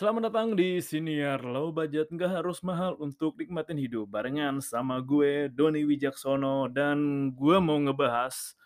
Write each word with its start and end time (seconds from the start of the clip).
Selamat 0.00 0.32
datang 0.32 0.56
di 0.56 0.80
Siniar 0.80 1.44
Low 1.44 1.76
Budget, 1.76 2.08
nggak 2.08 2.40
harus 2.40 2.64
mahal 2.64 2.96
untuk 3.04 3.36
nikmatin 3.36 3.76
hidup. 3.76 4.08
Barengan 4.08 4.56
sama 4.64 4.96
gue, 5.04 5.52
Doni 5.52 5.84
Wijaksono, 5.84 6.72
dan 6.72 7.28
gue 7.36 7.60
mau 7.60 7.76
ngebahas 7.76 8.56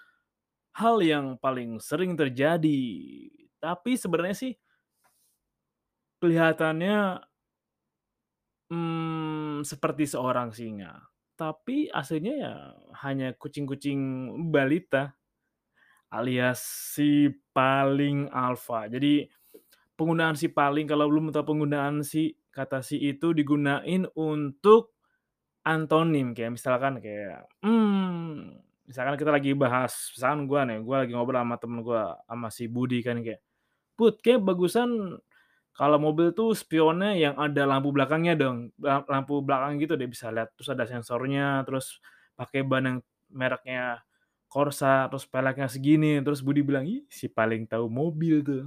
hal 0.79 1.03
yang 1.03 1.35
paling 1.35 1.83
sering 1.83 2.15
terjadi. 2.15 2.87
Tapi 3.59 3.99
sebenarnya 3.99 4.47
sih 4.47 4.55
kelihatannya 6.23 7.19
hmm, 8.71 9.67
seperti 9.67 10.07
seorang 10.07 10.55
singa. 10.55 11.03
Tapi 11.35 11.91
aslinya 11.91 12.35
ya 12.39 12.55
hanya 13.03 13.35
kucing-kucing 13.35 13.99
balita 14.55 15.19
alias 16.15 16.63
si 16.95 17.27
paling 17.51 18.31
alfa. 18.31 18.87
Jadi 18.87 19.43
Penggunaan 19.99 20.35
si 20.35 20.51
paling 20.51 20.91
kalau 20.91 21.07
belum 21.07 21.31
tahu 21.31 21.55
penggunaan 21.55 22.03
si, 22.03 22.35
kata 22.51 22.83
si 22.83 22.99
itu 22.99 23.31
digunain 23.31 24.11
untuk 24.19 24.91
antonim 25.63 26.33
kayak 26.35 26.55
misalkan 26.59 26.99
kayak, 27.03 27.47
mmm, 27.63 28.57
misalkan 28.91 29.17
kita 29.21 29.31
lagi 29.35 29.53
bahas 29.59 30.11
misalkan 30.17 30.47
gua 30.51 30.63
nih, 30.67 30.79
gua 30.83 30.97
lagi 31.07 31.13
ngobrol 31.15 31.41
sama 31.43 31.57
temen 31.63 31.81
gua, 31.87 32.19
sama 32.27 32.49
si 32.51 32.65
Budi 32.71 33.01
kan 33.07 33.23
kayak, 33.23 33.41
"Put, 33.99 34.21
kayaknya 34.25 34.43
bagusan 34.51 34.91
kalau 35.77 35.99
mobil 36.03 36.35
tuh 36.37 36.53
spionnya 36.59 37.15
yang 37.19 37.35
ada 37.41 37.65
lampu 37.69 37.91
belakangnya 37.95 38.35
dong, 38.39 38.73
la 38.83 39.03
lampu 39.09 39.41
belakang 39.45 39.79
gitu 39.83 39.95
deh 40.01 40.09
bisa 40.11 40.31
lihat, 40.35 40.53
terus 40.59 40.71
ada 40.75 40.85
sensornya, 40.91 41.63
terus 41.69 41.99
pakai 42.39 42.63
ban 42.67 42.85
yang 42.87 42.99
mereknya 43.33 44.03
Corsa, 44.51 45.09
terus 45.13 45.27
peleknya 45.31 45.69
segini." 45.73 46.21
Terus 46.25 46.43
Budi 46.45 46.63
bilang, 46.67 46.87
"Ih, 46.89 47.07
si 47.11 47.27
paling 47.33 47.67
tahu 47.71 47.89
mobil 47.93 48.43
tuh." 48.47 48.65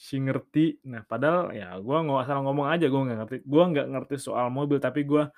Si 0.00 0.16
ngerti. 0.16 0.80
Nah, 0.88 1.04
padahal 1.04 1.52
ya 1.52 1.76
gua 1.84 2.00
nggak 2.04 2.20
asal 2.24 2.38
ngomong 2.44 2.68
aja 2.72 2.86
gua 2.88 3.00
nggak 3.04 3.18
ngerti 3.20 3.36
gua 3.44 3.62
nggak 3.70 3.86
ngerti 3.92 4.14
soal 4.16 4.46
mobil, 4.48 4.78
tapi 4.80 5.00
gua 5.04 5.28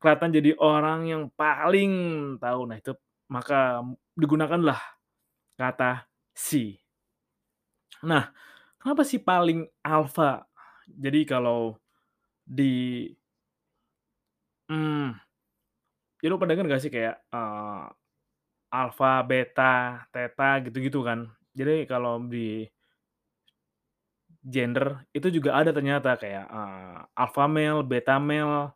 kelihatan 0.00 0.30
jadi 0.36 0.52
orang 0.60 1.00
yang 1.12 1.22
paling 1.34 1.92
tahu. 2.42 2.60
Nah, 2.70 2.76
itu 2.80 2.92
maka 3.32 3.82
digunakanlah 4.18 4.80
kata 5.60 6.06
"si". 6.36 6.78
Nah, 8.04 8.32
kenapa 8.80 9.02
si 9.04 9.18
paling 9.20 9.66
alfa? 9.84 10.44
Jadi 10.88 11.20
kalau 11.28 11.76
di 12.44 13.06
mmm, 14.68 15.10
ya 16.22 16.26
lu 16.30 16.36
denger 16.40 16.64
nggak 16.68 16.82
sih 16.84 16.92
kayak, 16.92 17.14
eee, 17.32 17.82
alfa, 18.74 19.12
beta, 19.30 20.04
theta 20.14 20.48
gitu-gitu 20.66 21.00
kan. 21.06 21.28
Jadi 21.56 21.86
kalau 21.90 22.22
di 22.26 22.66
Gender, 24.44 25.04
itu 25.12 25.28
juga 25.28 25.52
ada 25.60 25.68
ternyata 25.68 26.16
kayak, 26.16 26.48
eee, 26.48 26.96
alpha 27.12 27.44
male, 27.44 27.84
beta 27.84 28.16
male, 28.16 28.72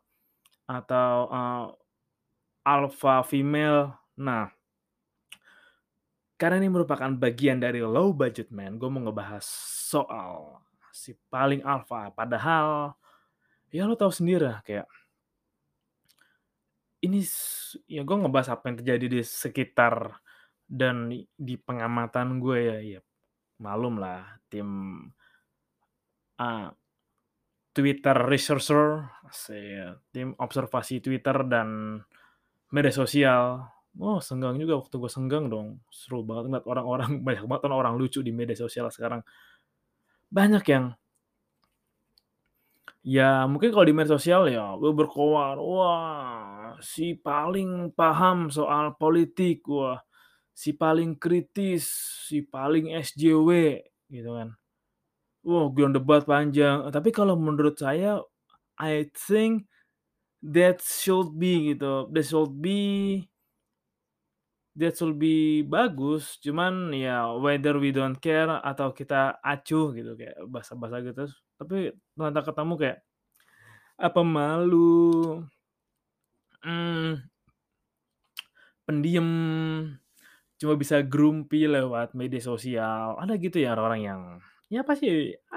atau, 0.69 1.13
eee, 1.31 1.65
alpha 2.67 3.23
female. 3.25 3.93
Nah 4.19 4.49
karena 6.39 6.59
ini 6.59 6.67
merupakan 6.67 7.07
bagian 7.15 7.63
dari 7.63 7.79
low 7.79 8.11
budget 8.11 8.51
man, 8.51 8.75
gue 8.75 8.89
mau 8.91 8.99
ngebahas 9.07 9.43
soal 9.87 10.59
si 10.91 11.15
paling 11.31 11.63
alpha. 11.63 12.11
Padahal, 12.11 12.91
ya 13.71 13.87
lo 13.89 13.95
tahu 13.99 14.11
sendiri 14.13 14.45
lah 14.49 14.59
kayak 14.65 14.87
ini 17.03 17.21
ya 17.91 18.01
gue 18.07 18.15
ngebahas 18.17 18.55
apa 18.55 18.71
yang 18.71 18.77
terjadi 18.81 19.05
di 19.19 19.21
sekitar 19.21 20.15
dan 20.65 21.11
di 21.37 21.55
pengamatan 21.59 22.39
gue 22.41 22.57
ya, 22.59 22.77
ya 22.97 23.01
malum 23.61 23.99
lah 24.01 24.25
tim 24.51 24.69
Ah, 26.37 26.75
Twitter 27.75 28.15
researcher, 28.31 29.11
tim 30.15 30.31
observasi 30.39 31.03
Twitter 31.03 31.35
dan 31.47 31.99
media 32.73 32.93
sosial. 32.93 33.67
Oh, 33.95 34.19
senggang 34.19 34.59
juga 34.59 34.75
waktu 34.79 34.95
gue 34.99 35.11
senggang 35.11 35.47
dong, 35.47 35.79
seru 35.91 36.23
banget 36.27 36.51
ngeliat 36.51 36.65
orang-orang 36.67 37.11
banyak 37.27 37.45
banget 37.47 37.71
orang 37.71 37.95
lucu 37.99 38.19
di 38.23 38.31
media 38.35 38.55
sosial 38.59 38.87
sekarang. 38.91 39.23
Banyak 40.29 40.63
yang 40.69 40.85
ya 43.05 43.45
mungkin 43.51 43.69
kalau 43.73 43.85
di 43.87 43.93
media 43.95 44.13
sosial 44.17 44.43
ya 44.49 44.65
gue 44.81 44.91
berkoar, 44.99 45.55
"Wah, 45.61 46.75
si 46.81 47.13
paling 47.27 47.93
paham 47.99 48.49
soal 48.57 48.85
politik, 49.01 49.61
wah, 49.69 49.99
si 50.61 50.71
paling 50.75 51.11
kritis, 51.23 51.85
si 52.29 52.37
paling 52.45 52.85
SJW," 52.95 53.49
gitu 54.11 54.31
kan. 54.37 54.49
Wah, 55.45 55.69
ground 55.69 55.93
debat 55.93 56.25
panjang, 56.25 56.89
tapi 56.89 57.13
kalau 57.13 57.37
menurut 57.37 57.77
saya, 57.77 58.17
I 58.81 59.09
think 59.13 59.69
that 60.45 60.79
should 60.85 61.37
be 61.37 61.73
gitu, 61.75 62.09
that 62.13 62.25
should 62.25 62.53
be 62.63 62.79
that 64.75 64.91
should 64.99 65.15
be 65.15 65.63
bagus, 65.63 66.35
cuman 66.43 66.91
ya 66.91 67.31
whether 67.39 67.79
we 67.79 67.95
don't 67.95 68.19
care 68.19 68.51
atau 68.59 68.91
kita 68.91 69.39
acuh 69.39 69.95
gitu, 69.95 70.19
kayak 70.19 70.35
basa-basa 70.51 70.99
gitu, 70.99 71.31
tapi 71.55 71.95
ternyata 72.11 72.43
ketemu 72.43 72.73
kayak, 72.75 72.97
apa 74.01 74.21
malu, 74.23 75.43
mmm, 76.65 77.25
pendiam, 78.85 79.29
cuma 80.59 80.73
bisa 80.79 81.03
grumpy 81.03 81.67
lewat 81.67 82.15
media 82.15 82.39
sosial, 82.43 83.19
ada 83.19 83.35
gitu 83.39 83.59
ya 83.59 83.75
orang-orang 83.75 84.01
yang 84.07 84.21
Ya 84.75 84.81
pasti 84.89 85.07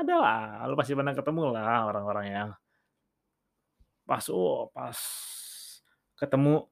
ada 0.00 0.14
lah, 0.22 0.42
lu 0.70 0.74
pasti 0.78 0.92
pernah 0.98 1.14
ketemu 1.18 1.42
lah 1.54 1.90
orang-orang 1.90 2.26
yang 2.36 2.50
pas, 4.08 4.24
oh 4.32 4.70
pas 4.76 4.96
ketemu 6.20 6.64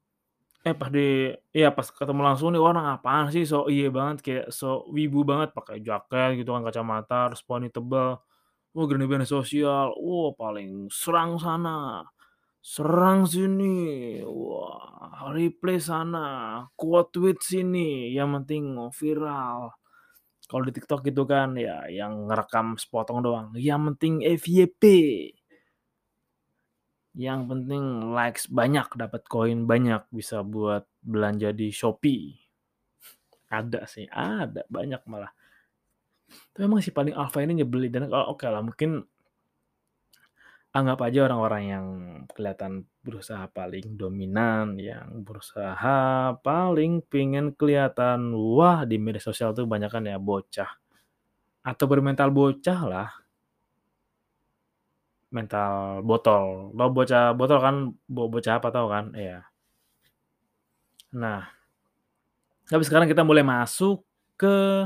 eh 0.66 0.74
pas 0.80 0.90
di 0.96 1.34
iya 1.58 1.68
pas 1.76 1.86
ketemu 1.98 2.20
langsung 2.26 2.48
nih 2.54 2.62
orang 2.68 2.86
apaan 2.94 3.26
sih? 3.34 3.44
Sok 3.50 3.66
iye 3.74 3.86
banget, 3.98 4.18
kayak 4.26 4.46
sok 4.58 4.90
wibu 4.94 5.20
banget, 5.30 5.50
pakai 5.58 5.76
jaket 5.88 6.30
gitu 6.42 6.50
kan, 6.54 6.62
kacamata, 6.66 7.20
terus 7.34 7.42
poni 7.48 7.68
tebal, 7.70 8.10
wah 8.74 8.86
media 8.94 9.26
sosial, 9.28 9.86
wah 9.98 10.30
paling 10.38 10.70
serang 10.90 11.32
sana, 11.42 12.06
serang 12.62 13.20
sini, 13.30 14.22
wah 14.26 15.30
replay 15.34 15.78
sana, 15.82 16.26
quote 16.78 17.10
tweet 17.14 17.38
sini, 17.42 18.14
yang 18.16 18.30
penting 18.42 18.64
viral. 18.98 19.74
Kalau 20.46 20.62
di 20.62 20.72
TikTok 20.74 21.02
gitu 21.02 21.26
kan, 21.26 21.58
ya 21.58 21.90
yang 21.90 22.30
ngerekam 22.30 22.78
sepotong 22.78 23.18
doang, 23.18 23.46
yang 23.58 23.82
penting 23.94 24.22
FYP. 24.22 24.82
Yang 27.16 27.40
penting 27.48 27.84
likes 28.12 28.44
banyak, 28.46 28.86
dapat 28.94 29.26
koin 29.26 29.66
banyak, 29.66 30.06
bisa 30.12 30.46
buat 30.46 30.86
belanja 31.02 31.50
di 31.50 31.72
Shopee. 31.72 32.38
Ada 33.50 33.88
sih, 33.90 34.06
ada, 34.12 34.62
banyak 34.70 35.02
malah. 35.08 35.32
Tapi 36.52 36.62
emang 36.66 36.82
si 36.82 36.90
paling 36.90 37.14
alpha 37.14 37.42
ini 37.42 37.62
nyebelin 37.62 37.90
dan 37.90 38.04
kalau 38.10 38.34
oke 38.34 38.46
lah 38.46 38.62
mungkin 38.62 39.06
anggap 40.76 41.08
aja 41.08 41.24
orang-orang 41.24 41.62
yang 41.72 41.86
kelihatan 42.36 42.84
berusaha 43.00 43.48
paling 43.48 43.96
dominan, 43.96 44.76
yang 44.76 45.24
berusaha 45.24 46.36
paling 46.44 47.00
pengen 47.08 47.56
kelihatan 47.56 48.36
wah 48.36 48.84
di 48.84 49.00
media 49.00 49.22
sosial 49.24 49.56
tuh 49.56 49.64
banyakan 49.64 50.04
ya 50.12 50.20
bocah. 50.20 50.68
Atau 51.64 51.88
bermental 51.88 52.28
bocah 52.28 52.80
lah. 52.84 53.08
Mental 55.32 56.04
botol. 56.04 56.70
Lo 56.76 56.92
bocah 56.92 57.32
botol 57.32 57.58
kan, 57.64 57.76
bo 58.04 58.28
bocah 58.28 58.60
apa 58.60 58.68
tahu 58.68 58.86
kan? 58.92 59.16
Iya. 59.16 59.48
Nah, 61.16 61.48
tapi 62.68 62.82
sekarang 62.84 63.08
kita 63.08 63.24
mulai 63.24 63.40
masuk 63.40 64.04
ke 64.36 64.84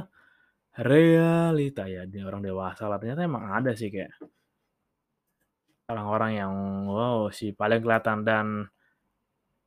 realita 0.78 1.90
ya, 1.90 2.06
di 2.06 2.22
orang 2.22 2.46
dewasa 2.46 2.86
lah. 2.86 3.02
Ternyata 3.02 3.26
emang 3.26 3.50
ada 3.50 3.74
sih 3.74 3.90
kayak 3.90 4.14
orang-orang 5.92 6.32
yang 6.40 6.52
wow 6.90 7.28
si 7.34 7.52
paling 7.54 7.80
kelihatan 7.84 8.22
dan 8.28 8.46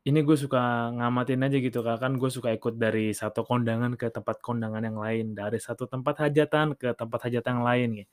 ini 0.03 0.19
gue 0.27 0.35
suka 0.35 0.91
ngamatin 0.99 1.47
aja 1.47 1.57
gitu 1.63 1.79
Kak, 1.79 2.03
kan 2.03 2.19
gue 2.19 2.27
suka 2.27 2.51
ikut 2.51 2.75
dari 2.75 3.15
satu 3.15 3.47
kondangan 3.47 3.95
ke 3.95 4.11
tempat 4.11 4.43
kondangan 4.43 4.83
yang 4.83 4.99
lain, 4.99 5.31
dari 5.31 5.59
satu 5.63 5.87
tempat 5.87 6.19
hajatan 6.27 6.75
ke 6.75 6.91
tempat 6.91 7.19
hajatan 7.31 7.63
yang 7.63 7.65
lain 7.67 7.89
gitu. 8.03 8.09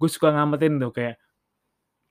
Gue 0.00 0.10
suka 0.12 0.28
ngamatin 0.34 0.78
tuh 0.82 0.92
kayak, 0.94 1.16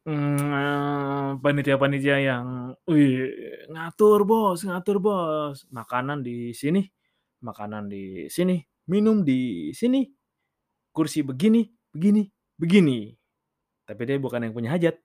mmm, 0.07 1.39
panitia-panitia 1.43 2.17
yang, 2.23 2.45
"Wih, 2.89 3.31
ngatur 3.71 4.23
Bos 4.27 4.63
ngatur 4.67 4.97
Bos, 5.03 5.65
makanan 5.73 6.23
di 6.25 6.51
sini 6.55 6.83
makanan 7.43 7.87
di 7.91 8.27
sini, 8.31 8.59
minum 8.91 9.21
di 9.27 9.71
sini, 9.75 10.03
kursi 10.95 11.21
begini 11.25 11.63
begini 11.95 12.23
begini." 12.59 12.99
Tapi 13.87 14.01
dia 14.07 14.17
bukan 14.21 14.43
yang 14.47 14.55
punya 14.55 14.71
hajat. 14.75 14.99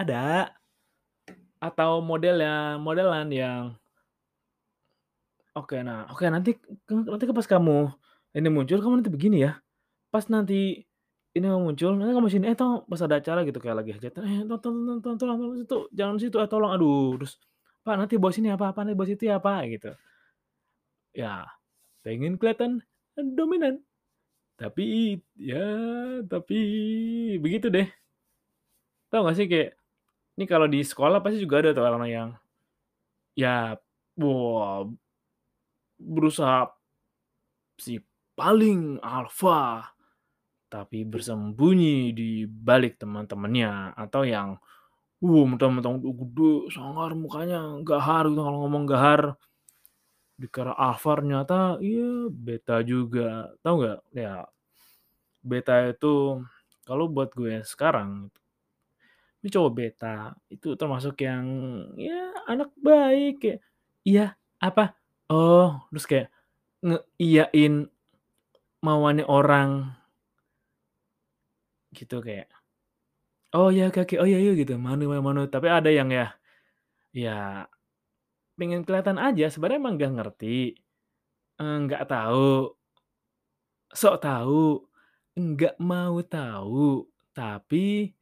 Ada. 0.00 0.48
Atau 1.60 2.00
modelnya 2.00 2.80
modelan 2.80 3.28
yang 3.28 3.76
Oke, 5.58 5.82
nah, 5.82 6.06
oke 6.14 6.30
nanti 6.30 6.54
nanti 7.10 7.24
pas 7.34 7.48
kamu 7.50 7.90
ini 8.38 8.48
muncul, 8.54 8.78
kamu 8.78 8.94
nanti 9.02 9.10
begini 9.10 9.36
ya, 9.46 9.52
pas 10.12 10.26
nanti 10.30 10.84
Ini 11.36 11.46
mau 11.52 11.62
muncul, 11.62 11.94
"Eh, 12.00 12.12
kamu 12.16 12.28
sini, 12.32 12.46
eh, 12.50 12.56
tolong," 12.58 12.86
pas 12.90 13.00
ada 13.06 13.16
acara 13.22 13.44
gitu 13.44 13.58
kayak 13.62 13.76
lagi 13.84 13.92
hajatan, 13.96 14.22
"Eh, 14.26 14.40
to 14.50 14.56
to 14.62 14.70
to 14.70 14.94
to 15.04 15.10
tolong 15.20 15.38
tolong 15.40 15.56
situ, 15.62 15.76
jangan 15.94 16.16
situ, 16.22 16.36
eh, 16.42 16.48
tolong, 16.50 16.72
aduh," 16.74 17.18
terus, 17.20 17.38
"Pak, 17.86 17.94
nanti 18.00 18.16
bawa 18.22 18.32
sini 18.34 18.48
ya, 18.50 18.56
Pak 18.58 18.72
Pak, 18.76 18.82
nanti 18.86 18.96
bawa 18.98 19.08
situ 19.10 19.24
ya, 19.30 19.38
Pak," 19.38 19.60
gitu. 19.70 19.90
Ya, 21.14 21.46
pengen 22.06 22.38
kelihatan 22.38 22.82
dominan, 23.18 23.82
tapi 24.60 25.18
ya 25.38 25.62
tapi 26.30 26.58
begitu 27.42 27.68
deh. 27.74 27.88
Tahu 29.10 29.20
nggak 29.26 29.36
sih 29.38 29.46
kayak 29.50 29.70
ini 30.40 30.48
kalau 30.48 30.64
di 30.64 30.80
sekolah 30.80 31.20
pasti 31.20 31.44
juga 31.44 31.60
ada 31.60 31.76
tuh 31.76 31.84
orang-orang 31.84 32.12
yang 32.16 32.30
ya, 33.36 33.76
wah 34.16 34.88
berusaha 36.00 36.72
si 37.76 38.00
paling 38.32 38.96
alfa, 39.04 39.92
tapi 40.72 41.04
bersembunyi 41.04 42.16
di 42.16 42.48
balik 42.48 42.96
teman-temannya, 42.96 43.92
atau 44.00 44.24
yang, 44.24 44.56
wuh 45.20 45.44
mentang-mentang 45.44 46.00
gede, 46.00 46.72
sangar 46.72 47.12
mukanya, 47.12 47.84
gahar 47.84 48.32
gitu 48.32 48.40
kalau 48.40 48.64
ngomong 48.64 48.88
gahar. 48.88 49.36
Dikira 50.40 50.72
alfa 50.72 51.20
ternyata 51.20 51.76
ya 51.84 52.32
beta 52.32 52.80
juga. 52.80 53.52
Tahu 53.60 53.74
nggak? 53.76 54.00
Ya, 54.16 54.48
beta 55.44 55.92
itu 55.92 56.40
kalau 56.88 57.12
buat 57.12 57.28
gue 57.36 57.60
sekarang, 57.60 58.32
ini 59.40 59.48
cowok 59.52 59.72
beta, 59.76 60.36
itu 60.52 60.76
termasuk 60.80 61.16
yang 61.24 61.44
ya 61.96 62.32
anak 62.50 62.70
baik, 62.80 63.40
kayak, 63.42 63.58
"Iya, 64.08 64.36
apa? 64.60 64.94
Oh," 65.32 65.80
terus 65.92 66.06
kayak 66.10 66.28
ngeiyain 66.84 67.88
mauannya 68.84 69.26
orang. 69.28 69.70
Gitu 71.94 72.16
kayak, 72.22 72.46
"Oh 73.54 73.68
ya, 73.74 73.90
oke, 73.90 74.14
oh 74.22 74.28
ya 74.28 74.38
yuk," 74.38 74.54
gitu, 74.62 74.74
"manu 74.78 75.10
ya 75.14 75.20
manu." 75.22 75.46
Tapi 75.50 75.66
ada 75.70 75.90
yang 75.90 76.08
ya, 76.14 76.34
ya 77.14 77.66
pengen 78.58 78.82
kelihatan 78.86 79.18
aja, 79.20 79.48
sebenarnya 79.52 79.80
emang 79.82 79.94
nggak 79.98 80.12
ngerti, 80.18 80.56
eee, 81.60 81.76
nggak 81.86 82.04
tahu, 82.10 82.74
sok 83.94 84.16
tahu, 84.24 84.82
nggak 85.38 85.76
mau 85.82 86.18
tahu, 86.26 87.06
tapi 87.36 88.14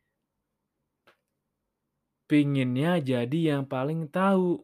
pengennya 2.28 3.00
jadi 3.00 3.56
yang 3.56 3.64
paling 3.64 4.12
tahu. 4.12 4.60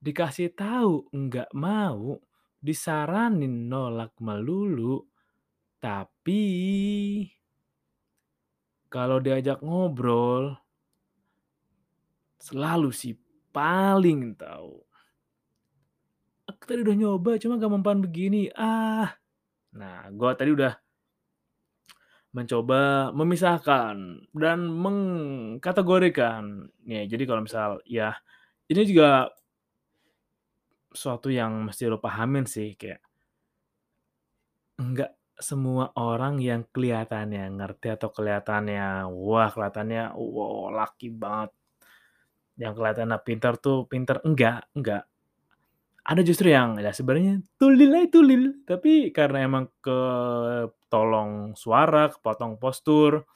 Dikasih 0.00 0.56
tahu 0.56 1.12
nggak 1.12 1.52
mau, 1.52 2.16
disaranin 2.58 3.68
nolak 3.68 4.16
melulu, 4.18 5.04
tapi 5.78 6.42
kalau 8.88 9.20
diajak 9.20 9.60
ngobrol 9.60 10.56
selalu 12.40 12.90
si 12.94 13.12
paling 13.52 14.36
tahu. 14.38 14.80
"Aku 16.46 16.62
tadi 16.62 16.80
udah 16.86 16.96
nyoba, 16.96 17.36
cuma 17.42 17.58
nggak 17.58 17.72
mempan 17.72 17.98
begini, 18.00 18.48
ah." 18.54 19.10
Nah, 19.74 20.08
gua 20.14 20.38
tadi 20.38 20.54
udah 20.54 20.85
mencoba 22.36 23.08
memisahkan 23.16 24.28
dan 24.36 24.58
mengkategorikan. 24.68 26.68
Ya, 26.84 27.08
jadi 27.08 27.24
kalau 27.24 27.48
misal 27.48 27.80
ya 27.88 28.20
ini 28.68 28.84
juga 28.84 29.32
suatu 30.92 31.32
yang 31.32 31.72
mesti 31.72 31.88
lo 31.88 31.96
pahamin 31.96 32.44
sih, 32.44 32.76
kayak 32.76 33.00
enggak 34.76 35.16
semua 35.36 35.92
orang 35.96 36.40
yang 36.40 36.64
kelihatannya 36.68 37.56
ngerti 37.56 37.96
atau 37.96 38.12
kelihatannya, 38.12 39.08
wah 39.08 39.48
kelihatannya, 39.48 40.12
wow 40.16 40.72
laki 40.76 41.08
banget, 41.12 41.52
yang 42.60 42.76
kelihatannya 42.76 43.16
pintar 43.24 43.56
tuh 43.56 43.88
pintar, 43.88 44.20
enggak 44.28 44.68
enggak. 44.76 45.08
Ada 46.06 46.22
justru 46.22 46.52
yang 46.52 46.76
ya 46.80 46.92
sebenarnya 46.92 47.40
tulil 47.56 47.90
aja 47.96 48.08
tulil, 48.12 48.42
tapi 48.68 49.10
karena 49.10 49.48
emang 49.48 49.72
ketolong 50.96 51.52
suara, 51.52 52.08
kepotong 52.08 52.56
postur, 52.56 53.28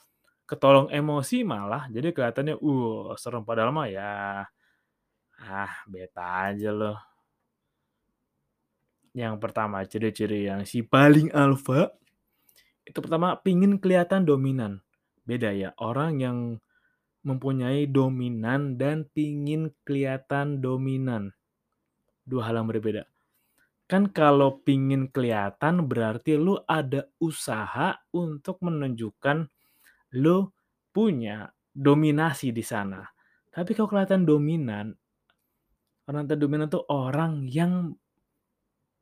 ketolong 0.49 0.89
emosi 0.89 1.45
malah 1.45 1.85
jadi 1.93 2.09
kelihatannya, 2.09 2.57
uh, 2.57 3.13
serem, 3.21 3.45
padahal 3.45 3.69
mah 3.69 3.85
ya, 3.85 4.41
ah 5.45 5.73
beta 5.85 6.49
aja 6.49 6.73
loh. 6.73 6.97
Yang 9.13 9.37
pertama, 9.37 9.85
ciri-ciri 9.85 10.49
yang 10.49 10.65
si 10.65 10.81
paling 10.81 11.29
alfa, 11.37 11.93
itu 12.81 12.97
pertama 12.97 13.37
pingin 13.37 13.77
kelihatan 13.77 14.25
dominan. 14.25 14.81
Beda 15.21 15.53
ya, 15.53 15.77
orang 15.77 16.17
yang 16.17 16.37
mempunyai 17.21 17.85
dominan 17.85 18.73
dan 18.81 19.05
pingin 19.13 19.69
kelihatan 19.85 20.65
dominan. 20.65 21.29
Dua 22.25 22.49
hal 22.49 22.57
yang 22.57 22.73
berbeda. 22.73 23.05
Kan 23.91 24.07
kalau 24.15 24.63
pingin 24.63 25.11
kelihatan 25.11 25.83
berarti 25.83 26.39
lu 26.39 26.55
ada 26.63 27.11
usaha 27.19 27.99
untuk 28.15 28.63
menunjukkan 28.63 29.51
lu 30.15 30.47
punya 30.95 31.51
dominasi 31.75 32.55
di 32.55 32.63
sana. 32.63 33.03
Tapi 33.51 33.75
kalau 33.75 33.91
kelihatan 33.91 34.23
dominan, 34.23 34.95
orang 36.07 36.23
yang 36.23 36.39
dominan 36.39 36.71
tuh 36.71 36.87
orang 36.87 37.51
yang 37.51 37.91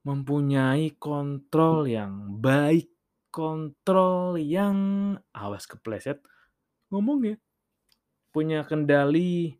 mempunyai 0.09 0.97
kontrol 0.97 1.86
yang 1.86 2.41
baik, 2.41 2.89
kontrol 3.30 4.41
yang 4.41 4.77
awas 5.38 5.69
kepleset 5.69 6.18
ngomongnya, 6.89 7.38
punya 8.33 8.65
kendali 8.65 9.53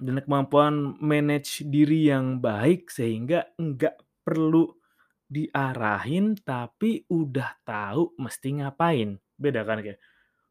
dan 0.00 0.16
kemampuan 0.24 0.96
manage 1.00 1.60
diri 1.68 2.08
yang 2.08 2.40
baik 2.40 2.88
sehingga 2.88 3.52
enggak 3.60 4.00
perlu 4.24 4.72
diarahin, 5.28 6.36
tapi 6.40 7.04
udah 7.08 7.60
tahu 7.64 8.16
mesti 8.20 8.48
ngapain. 8.62 9.18
Beda 9.36 9.62
kan 9.68 9.80
kayak, 9.84 9.98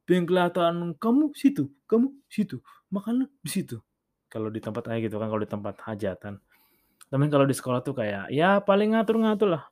kelihatan, 0.08 0.96
"Kamu 1.00 1.34
situ, 1.38 1.72
kamu 1.90 2.12
situ, 2.30 2.60
makan 2.94 3.30
di 3.42 3.50
situ." 3.52 3.80
Kalau 4.32 4.50
di 4.50 4.60
tempat 4.64 4.90
kayak 4.90 5.10
gitu 5.10 5.18
kan, 5.22 5.30
kalau 5.32 5.42
di 5.44 5.52
tempat 5.52 5.76
hajatan. 5.86 6.42
Tapi 7.10 7.26
kalau 7.30 7.46
di 7.48 7.56
sekolah 7.56 7.82
tuh 7.86 7.96
kayak, 7.98 8.34
ya 8.34 8.60
paling 8.64 8.98
ngatur-ngatur 8.98 9.50
lah. 9.54 9.64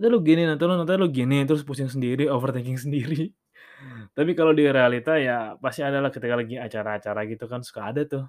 "Nanti 0.00 0.08
lu 0.12 0.18
gini, 0.24 0.42
nanti 0.48 0.62
lu 0.64 0.74
nanti 0.78 0.94
lu 0.96 1.08
gini," 1.12 1.44
terus 1.48 1.62
pusing 1.66 1.90
sendiri, 1.92 2.24
overthinking 2.34 2.78
sendiri. 2.80 3.34
Tapi 4.16 4.32
kalau 4.38 4.52
di 4.56 4.66
realita 4.68 5.16
ya 5.20 5.56
pasti 5.62 5.80
ada 5.86 5.98
lah 6.02 6.10
ketika 6.12 6.34
lagi 6.40 6.56
acara-acara 6.58 7.20
gitu 7.30 7.44
kan 7.46 7.60
suka 7.64 7.92
ada 7.94 8.02
tuh. 8.04 8.24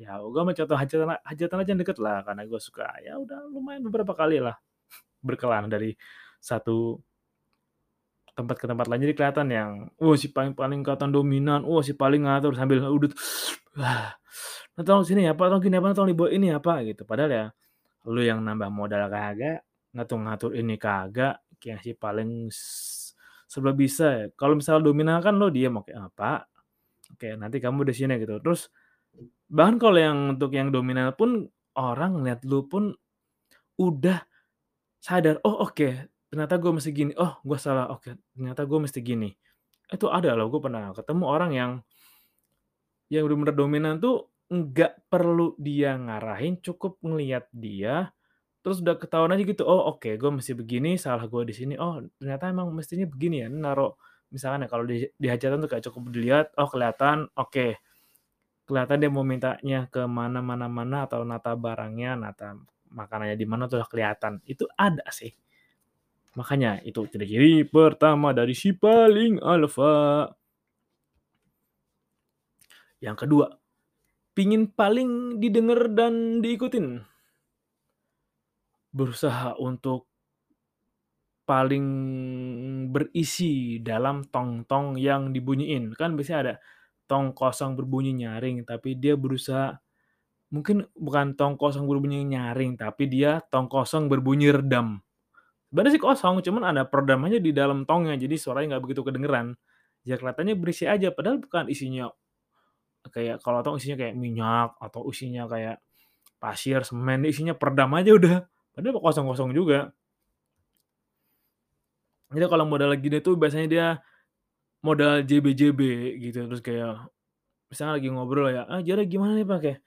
Ya 0.00 0.16
mah 0.16 0.56
contoh 0.56 0.76
hajatan 0.80 1.08
hajatan 1.28 1.56
aja 1.60 1.70
yang 1.76 1.80
deket 1.84 1.98
lah, 2.00 2.24
karena 2.24 2.42
gua 2.48 2.56
suka, 2.56 2.88
ya 3.04 3.20
udah 3.20 3.44
lumayan 3.52 3.84
beberapa 3.84 4.16
kali 4.16 4.40
lah 4.40 4.56
berkelana 5.24 5.68
dari 5.70 5.94
satu 6.40 7.00
tempat 8.38 8.56
ke 8.62 8.66
tempat 8.70 8.86
lain. 8.88 9.00
Jadi 9.04 9.14
kelihatan 9.16 9.46
yang, 9.52 9.70
wah 10.00 10.16
si 10.16 10.30
paling 10.30 10.54
paling 10.56 10.80
kelihatan 10.86 11.10
dominan, 11.12 11.60
wah 11.66 11.82
si 11.84 11.92
paling 11.92 12.24
ngatur 12.24 12.54
sambil 12.56 12.80
udut, 12.88 13.12
"Wah, 13.76 14.14
"Nah 14.78 14.82
tolong 14.86 15.04
sini 15.06 15.26
ya 15.28 15.34
Pak, 15.36 15.46
tolong 15.50 15.62
gini 15.64 15.76
Pak, 15.82 15.92
tolong 15.98 16.10
dibawa 16.14 16.30
ini 16.32 16.48
Pak," 16.56 16.78
gitu. 16.94 17.02
Padahal 17.08 17.30
ya 17.32 17.44
lu 18.08 18.22
yang 18.24 18.40
nambah 18.44 18.70
modal 18.72 19.08
kagak, 19.12 19.64
ngatur-ngatur 19.96 20.52
ini 20.58 20.76
kagak, 20.80 21.42
kayak 21.62 21.80
si 21.84 21.92
paling 21.98 22.48
s 22.52 22.62
serba 23.50 23.72
bisa 23.76 24.06
ya. 24.14 24.26
Kalau 24.38 24.54
misalnya 24.58 24.84
dominan 24.90 25.20
kan 25.24 25.34
lu 25.38 25.50
diem, 25.52 25.74
"Oke, 25.78 25.92
eee, 25.94 26.10
Pak, 26.16 26.40
oke 27.16 27.28
nanti 27.40 27.58
kamu 27.62 27.86
di 27.88 27.94
sini," 27.96 28.14
gitu. 28.22 28.38
Terus 28.44 28.70
bahkan 29.50 29.76
kalau 29.82 29.98
yang 30.00 30.18
untuk 30.38 30.50
yang 30.54 30.70
dominan 30.74 31.12
pun 31.18 31.50
orang 31.78 32.22
ngelihat 32.22 32.40
lu 32.48 32.64
pun 32.70 32.94
udah 33.80 34.22
sadar, 35.02 35.40
"Oh 35.46 35.64
oke, 35.66 35.88
ternyata 36.32 36.56
gua 36.62 36.72
mesti 36.78 36.90
gini, 36.94 37.12
oh 37.18 37.38
gua 37.46 37.58
salah, 37.60 37.86
oke 37.94 38.16
ternyata 38.36 38.62
gua 38.68 38.80
mesti 38.86 39.00
gini." 39.04 39.30
Itu 39.92 40.08
ada 40.12 40.34
loh, 40.38 40.48
gua 40.52 40.62
pernah 40.70 40.84
ketemu 40.96 41.24
orang 41.28 41.52
yang 41.56 41.72
yang 43.10 43.26
bener-bener 43.26 43.54
dominan 43.56 43.94
tuh 43.98 44.30
nggak 44.50 45.06
perlu 45.10 45.54
dia 45.58 45.94
ngarahin, 45.98 46.58
cukup 46.62 46.98
ngelihat 47.02 47.46
dia, 47.54 48.10
terus 48.62 48.82
udah 48.82 48.98
ketahuan 48.98 49.34
aja 49.34 49.42
gitu, 49.46 49.62
"Oh 49.66 49.90
oke, 49.94 50.14
gua 50.20 50.30
mesti 50.34 50.54
begini, 50.58 50.98
salah 50.98 51.26
gua 51.30 51.42
di 51.46 51.54
sini, 51.56 51.74
oh 51.78 52.02
ternyata 52.22 52.50
emang 52.50 52.70
mestinya 52.74 53.06
begini 53.10 53.46
ya." 53.46 53.48
Naruh 53.50 53.94
misalkan 54.34 54.66
ya 54.66 54.68
kalau 54.70 54.84
di 54.86 55.06
di 55.18 55.28
hajatan 55.30 55.58
tuh 55.62 55.70
kayak 55.70 55.84
cukup 55.90 56.02
dilihat, 56.14 56.46
oh 56.58 56.68
kelihatan, 56.70 57.30
oke. 57.38 57.78
Kelihatan 58.70 59.02
dia 59.02 59.10
mau 59.10 59.26
mintanya 59.26 59.90
ke 59.90 60.06
mana 60.06 60.38
mana 60.38 61.02
atau 61.02 61.26
nata 61.26 61.58
barangnya, 61.58 62.14
nata 62.14 62.54
makanannya 62.94 63.34
di 63.34 63.42
mana 63.42 63.66
tuh 63.66 63.82
udah 63.82 63.90
kelihatan. 63.90 64.38
Itu 64.46 64.70
ada 64.78 65.02
sih. 65.10 65.34
Makanya 66.38 66.78
itu 66.86 67.02
ciri-ciri 67.10 67.66
pertama 67.66 68.30
dari 68.30 68.54
si 68.54 68.70
paling 68.70 69.42
alfa. 69.42 70.30
Yang 73.02 73.26
kedua, 73.26 73.46
pingin 74.38 74.70
paling 74.70 75.42
didengar 75.42 75.90
dan 75.90 76.38
diikutin. 76.38 77.02
Berusaha 78.94 79.58
untuk 79.58 80.06
paling 81.42 81.86
berisi 82.94 83.82
dalam 83.82 84.22
tong-tong 84.30 84.94
yang 84.94 85.34
dibunyiin. 85.34 85.98
Kan 85.98 86.14
biasanya 86.14 86.38
ada 86.46 86.54
tong 87.10 87.34
kosong 87.34 87.74
berbunyi 87.74 88.14
nyaring, 88.14 88.62
tapi 88.62 88.94
dia 88.94 89.18
berusaha 89.18 89.74
mungkin 90.54 90.86
bukan 90.94 91.34
tong 91.34 91.58
kosong 91.58 91.90
berbunyi 91.90 92.22
nyaring, 92.22 92.78
tapi 92.78 93.10
dia 93.10 93.42
tong 93.50 93.66
kosong 93.66 94.06
berbunyi 94.06 94.54
redam. 94.54 95.02
Sebenarnya 95.70 95.92
sih 95.98 96.02
kosong, 96.02 96.38
cuman 96.46 96.62
ada 96.70 96.82
peredam 96.86 97.26
aja 97.26 97.42
di 97.42 97.50
dalam 97.50 97.82
tongnya, 97.82 98.14
jadi 98.14 98.38
suaranya 98.38 98.78
nggak 98.78 98.84
begitu 98.86 99.02
kedengeran. 99.02 99.58
Ya 100.06 100.14
kelihatannya 100.18 100.54
berisi 100.54 100.86
aja, 100.86 101.10
padahal 101.10 101.42
bukan 101.42 101.66
isinya 101.66 102.14
kayak 103.10 103.42
kalau 103.42 103.64
tong 103.66 103.82
isinya 103.82 103.98
kayak 103.98 104.14
minyak 104.14 104.78
atau 104.78 105.06
isinya 105.10 105.50
kayak 105.50 105.82
pasir, 106.38 106.82
semen, 106.86 107.26
isinya 107.26 107.54
peredam 107.58 107.90
aja 107.98 108.10
udah. 108.14 108.36
Padahal 108.74 109.02
kosong-kosong 109.02 109.50
juga. 109.50 109.90
Jadi 112.30 112.46
kalau 112.46 112.64
modal 112.66 112.94
gini 112.94 113.18
tuh 113.18 113.34
biasanya 113.34 113.66
dia 113.66 113.86
modal 114.86 115.22
JB-JB 115.28 115.80
gitu, 116.24 116.38
terus 116.48 116.62
kayak 116.64 117.08
misalnya 117.72 117.94
lagi 118.00 118.08
ngobrol 118.12 118.48
ya, 118.52 118.62
"Ah, 118.70 118.80
jadi 118.84 119.02
gimana 119.08 119.34
nih, 119.38 119.46
Pak?" 119.48 119.58
Kayak, 119.64 119.78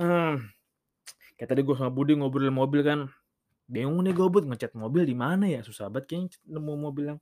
eee, 0.00 0.32
kayak 1.38 1.48
tadi 1.52 1.60
gue 1.66 1.76
sama 1.78 1.92
Budi 1.94 2.12
ngobrol 2.18 2.50
mobil 2.54 2.82
kan, 2.86 3.00
bingung 3.70 4.00
nih 4.06 4.14
gue, 4.16 4.26
Bud, 4.32 4.44
ngecat 4.50 4.72
mobil 4.78 5.04
di 5.08 5.16
mana 5.18 5.46
ya? 5.50 5.60
Susah 5.66 5.88
banget 5.92 6.06
kayaknya 6.10 6.28
nemu 6.58 6.72
mobil 6.86 7.04
yang 7.16 7.20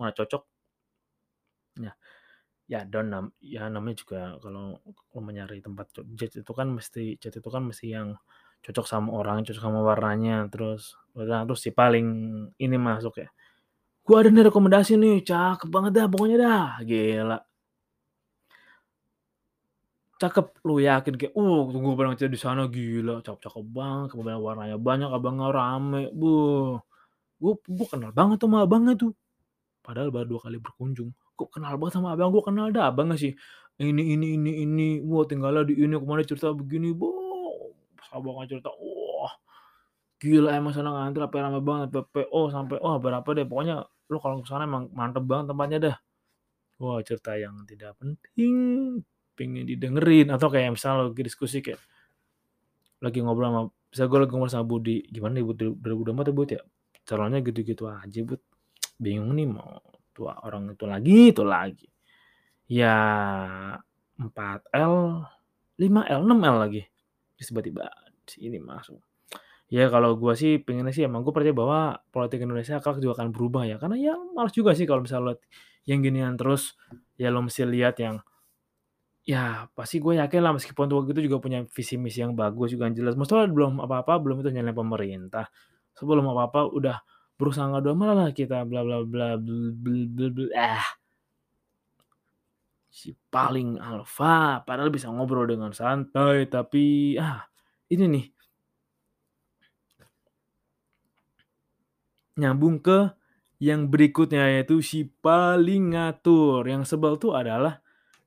mana 0.00 0.12
cocok. 0.16 0.44
Ya, 1.78 1.92
ya 2.72 2.80
dan 2.88 3.06
nam 3.12 3.26
ya 3.42 3.68
namanya 3.70 3.96
juga 4.02 4.20
kalau 4.42 4.78
kalau 5.10 5.22
mau 5.24 5.32
nyari 5.34 5.58
tempat 5.64 5.86
cat 5.94 6.32
itu 6.42 6.52
kan 6.58 6.68
mesti 6.78 7.18
cat 7.22 7.34
itu 7.40 7.50
kan 7.52 7.62
mesti 7.70 7.86
yang 7.96 8.08
cocok 8.64 8.86
sama 8.88 9.10
orang, 9.20 9.44
cocok 9.46 9.62
sama 9.64 9.80
warnanya, 9.84 10.48
terus 10.52 10.96
terus 11.16 11.60
si 11.64 11.70
paling 11.74 12.06
ini 12.60 12.76
masuk 12.80 13.14
ya, 13.24 13.28
"Gua 14.10 14.26
ada 14.26 14.30
nih 14.34 14.50
rekomendasi 14.50 14.92
nih, 14.98 15.22
cakep 15.22 15.68
banget 15.70 15.92
dah 15.96 16.06
pokoknya 16.10 16.36
dah." 16.42 16.66
Gila. 16.82 17.38
Cakep, 20.20 20.52
lu 20.68 20.82
yakin 20.84 21.14
kayak, 21.16 21.32
"Uh, 21.32 21.64
gua 21.72 21.96
pernah 21.96 22.12
ngecat 22.12 22.28
di 22.28 22.36
sana, 22.40 22.68
gila 22.68 23.24
cakep-cakep 23.24 23.64
banget, 23.72 24.08
kemudian 24.12 24.36
warnanya 24.42 24.76
banyak, 24.76 25.08
abangnya 25.08 25.48
rame, 25.48 26.12
beuh, 26.12 26.76
gua 27.40 27.54
gua 27.68 27.86
kenal 27.90 28.12
banget 28.14 28.38
sama 28.42 28.64
abangnya 28.66 28.94
tuh." 29.00 29.12
Padahal 29.86 30.10
baru 30.14 30.26
2 30.38 30.40
kali 30.46 30.58
berkunjung, 30.60 31.10
"Kok 31.38 31.50
kenal 31.56 31.76
banget 31.80 31.94
sama 32.00 32.14
abang?" 32.16 32.30
"Gua 32.34 32.44
kenal 32.46 32.68
dah, 32.74 32.90
abangnya 32.92 33.16
sih 33.20 33.32
ini 33.80 34.14
ini 34.16 34.26
ini 34.38 34.52
ini, 34.66 34.88
wah 35.06 35.24
tinggalnya 35.28 35.64
di 35.68 35.74
ini, 35.80 35.94
kemarin 35.98 36.24
cerita 36.28 36.52
begini." 36.54 36.92
Pas 37.98 38.08
abangnya 38.16 38.46
cerita, 38.58 38.70
wah, 38.76 39.32
gila 40.22 40.50
emang 40.58 40.72
sana 40.76 40.90
ngantri 40.94 41.22
sampai 41.26 41.40
rame 41.44 41.60
banget, 41.64 41.88
sampai 41.94 42.04
PO, 42.14 42.42
sampai 42.54 42.76
wah 42.84 42.98
berapa 43.02 43.28
deh, 43.36 43.46
pokoknya 43.48 43.76
lu 44.10 44.18
kalau 44.18 44.42
ke 44.42 44.48
sana 44.50 44.66
emang 44.66 44.90
mantep 44.92 45.22
banget 45.24 45.46
tempatnya 45.54 45.78
dah. 45.78 45.96
Wah, 46.82 46.98
cerita 47.06 47.36
yang 47.38 47.62
tidak 47.68 47.94
penting, 48.00 48.54
pengen 49.36 49.64
didengerin, 49.68 50.28
atau 50.34 50.48
kayak 50.50 50.74
misalnya 50.76 51.08
lagi 51.12 51.22
diskusi 51.24 51.60
kayak 51.62 51.80
lagi 53.00 53.20
ngobrol 53.24 53.48
sama 53.48 53.62
misal 53.92 54.06
gua 54.12 54.18
lagi 54.24 54.32
ngobrol 54.36 54.52
sama 54.52 54.66
Budi, 54.68 54.96
"Gimana 55.08 55.40
nih 55.40 55.44
Bud, 55.46 55.58
2024 55.80 56.24
ya, 56.28 56.34
Bud, 56.36 56.50
ya?" 56.52 56.62
Calonnya 57.08 57.40
gitu-gitu 57.44 57.84
aja, 57.88 58.20
Bud. 58.24 58.40
Bingung 59.00 59.32
nih 59.36 59.48
mau 59.48 59.80
tua 60.12 60.36
orang 60.44 60.74
itu 60.76 60.84
lagi 60.84 61.32
itu 61.32 61.42
lagi. 61.44 61.88
Ya 62.70 62.94
4L, 64.20 65.24
5L, 65.80 66.20
6L 66.28 66.56
lagi. 66.60 66.82
Tiba-tiba 67.40 67.88
ini 68.38 68.58
masuk. 68.60 69.00
Ya 69.70 69.86
kalau 69.86 70.18
gua 70.18 70.34
sih 70.34 70.58
pengennya 70.58 70.90
sih 70.90 71.06
emang 71.06 71.22
gua 71.22 71.30
percaya 71.30 71.54
bahwa 71.54 71.80
politik 72.10 72.42
Indonesia 72.42 72.82
kelak 72.82 72.98
juga 72.98 73.22
akan 73.22 73.30
berubah 73.30 73.62
ya, 73.70 73.78
karena 73.78 73.96
ya 74.02 74.12
males 74.34 74.50
juga 74.50 74.74
sih 74.74 74.82
kalau 74.82 75.06
misalnya 75.06 75.38
lihat 75.38 75.40
yang 75.86 75.98
ginian 76.02 76.34
terus, 76.34 76.74
ya 77.14 77.30
lo 77.30 77.38
mesti 77.46 77.62
lihat 77.70 77.94
yang 78.02 78.18
ya 79.28 79.68
pasti 79.76 80.00
gue 80.00 80.16
yakin 80.16 80.40
lah 80.40 80.52
meskipun 80.56 80.88
tua 80.88 81.04
gitu 81.04 81.20
juga 81.28 81.38
punya 81.44 81.60
visi 81.76 81.94
misi 82.00 82.24
yang 82.24 82.32
bagus 82.34 82.72
juga 82.74 82.88
yang 82.88 82.96
jelas. 82.98 83.14
Maksudnya 83.20 83.46
belum 83.52 83.78
apa-apa, 83.84 84.16
belum 84.18 84.40
itu 84.42 84.50
nyalahin 84.50 84.76
pemerintah. 84.76 85.46
Sebelum 85.96 86.24
apa-apa 86.32 86.72
udah 86.72 86.96
berusaha 87.36 87.68
ngadu 87.68 87.92
amalah 87.94 88.32
kita 88.32 88.64
bla 88.68 88.80
bla 88.84 89.04
bla 89.04 89.36
bl 89.40 89.72
bl 89.76 89.98
bl 90.08 90.28
bl 90.34 90.46
ah. 90.56 90.82
Si 92.90 93.14
paling 93.30 93.78
alfa, 93.78 94.66
padahal 94.66 94.90
bisa 94.90 95.06
ngobrol 95.14 95.46
dengan 95.46 95.70
santai, 95.70 96.50
tapi 96.50 97.14
ah, 97.22 97.46
ini 97.86 98.04
nih. 98.10 98.24
Nyambung 102.38 102.78
ke 102.78 103.10
yang 103.60 103.90
berikutnya, 103.90 104.46
yaitu 104.56 104.80
si 104.80 105.10
paling 105.20 105.96
ngatur. 105.96 106.64
Yang 106.64 106.94
sebel 106.94 107.18
tuh 107.20 107.36
adalah 107.36 107.82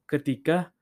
ketika 0.05 0.73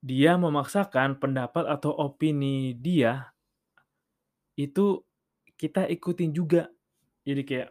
dia 0.00 0.36
memaksakan 0.40 1.20
pendapat 1.20 1.68
atau 1.68 1.92
opini 1.92 2.72
dia, 2.76 3.32
itu 4.56 5.04
kita 5.60 5.84
ikutin 5.88 6.32
juga. 6.32 6.68
Jadi 7.24 7.44
kayak 7.44 7.68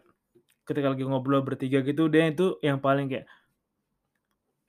ketika 0.66 0.94
lagi 0.94 1.02
ngobrol 1.02 1.42
bertiga 1.42 1.82
gitu, 1.82 2.06
dia 2.06 2.30
itu 2.30 2.58
yang 2.62 2.78
paling 2.78 3.10
kayak, 3.10 3.26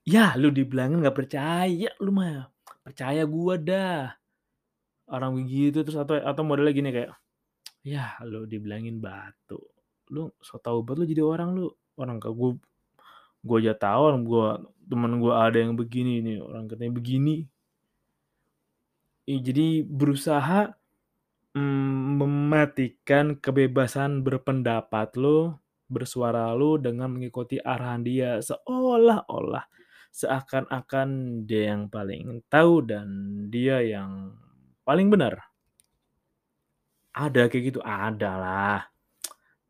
"Yah, 0.05 0.33
lu 0.37 0.49
dibilangin 0.49 1.01
nggak 1.01 1.17
percaya 1.17 1.89
lu 2.01 2.09
mah, 2.13 2.49
percaya 2.81 3.21
gua 3.29 3.57
dah." 3.61 4.13
Orang 5.05 5.37
begitu 5.37 5.85
terus 5.85 5.97
atau 5.97 6.17
atau 6.17 6.41
modelnya 6.41 6.73
gini 6.73 6.89
kayak, 6.89 7.13
"Yah, 7.85 8.21
lu 8.29 8.45
dibilangin 8.45 9.01
batu, 9.01 9.57
lu 10.13 10.29
sok 10.37 10.61
tau 10.61 10.79
banget 10.85 10.97
lu 11.01 11.05
jadi 11.17 11.23
orang 11.25 11.49
lu, 11.57 11.67
orang 11.97 12.17
ke 12.21 12.29
gua 12.29 12.53
gua 13.45 13.57
aja 13.61 13.73
tahu 13.77 14.01
orang 14.09 14.23
gua 14.27 14.45
temen 14.89 15.13
gua 15.23 15.33
ada 15.49 15.57
yang 15.63 15.73
begini 15.77 16.21
nih, 16.25 16.37
orang 16.45 16.69
katanya 16.69 16.93
begini." 16.99 17.49
Ih, 19.29 19.37
jadi 19.37 19.85
berusaha, 19.85 20.73
mmm, 21.57 22.17
mematikan 22.21 23.37
kebebasan 23.37 24.25
berpendapat 24.25 25.13
lu, 25.19 25.53
bersuara 25.91 26.49
lu 26.57 26.81
dengan 26.81 27.13
mengikuti 27.13 27.61
arahan 27.61 28.01
dia, 28.05 28.41
seolah-olah, 28.41 29.65
seakan-akan 30.13 31.09
dia 31.45 31.75
yang 31.75 31.89
paling 31.91 32.41
tahu 32.49 32.81
dan 32.85 33.07
dia 33.53 33.83
yang 33.85 34.33
paling 34.87 35.11
benar. 35.13 35.50
Ada 37.15 37.51
kayak 37.51 37.63
gitu? 37.75 37.79
Ada 37.83 38.31
lah. 38.39 38.79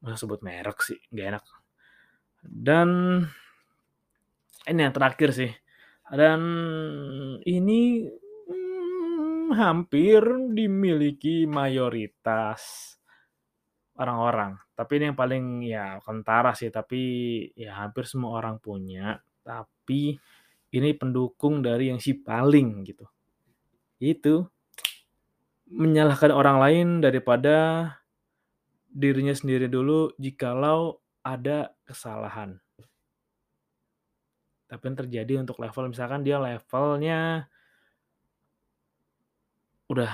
Masa 0.02 0.18
sebut 0.26 0.42
merek 0.46 0.82
sih, 0.86 0.98
nggak 1.14 1.28
enak. 1.38 1.44
Dan 2.46 2.90
ini 4.66 4.80
yang 4.82 4.94
terakhir 4.94 5.30
sih, 5.34 5.52
dan 6.10 6.42
ini, 7.46 8.06
mmm, 8.50 9.54
hampir 9.58 10.22
dimiliki 10.54 11.46
mayoritas 11.50 12.94
orang-orang, 13.98 14.58
tapi 14.74 14.92
ini 15.02 15.06
yang 15.14 15.20
paling 15.20 15.46
ya 15.66 15.86
kentara 16.02 16.54
sih, 16.58 16.70
tapi 16.74 17.02
ya 17.54 17.78
hampir 17.86 18.06
semua 18.10 18.38
orang 18.42 18.58
punya, 18.62 19.18
tapi 19.46 20.18
ini 20.74 20.90
pendukung 20.98 21.62
dari 21.62 21.92
yang 21.94 22.00
si 22.02 22.18
paling 22.18 22.86
gitu. 22.88 23.06
Itu 24.02 24.50
menyalahkan 25.72 26.36
orang 26.36 26.58
lain 26.60 26.88
daripada 27.00 27.88
dirinya 28.92 29.32
sendiri 29.32 29.72
dulu 29.72 30.12
jikalau 30.20 31.00
ada 31.24 31.72
kesalahan. 31.88 32.60
Tapi 34.68 34.84
yang 34.88 34.98
terjadi 35.00 35.34
untuk 35.40 35.60
level 35.60 35.92
misalkan 35.92 36.24
dia 36.24 36.40
levelnya 36.40 37.48
udah 39.92 40.12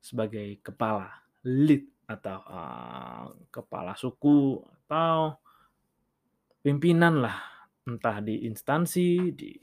sebagai 0.00 0.60
kepala, 0.60 1.08
lead 1.44 1.88
atau, 2.04 2.40
eee, 2.44 3.24
kepala 3.48 3.96
suku 3.96 4.60
atau 4.60 5.40
pimpinan 6.60 7.24
lah, 7.24 7.40
entah 7.88 8.20
di 8.20 8.44
instansi, 8.44 9.32
di 9.32 9.56